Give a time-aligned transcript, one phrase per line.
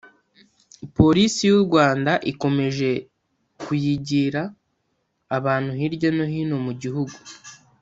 [0.97, 2.89] Polisi y’u Rwanda ikomeje
[3.61, 4.41] kuyigira
[5.37, 7.17] abantu hirya no hino mu gihugu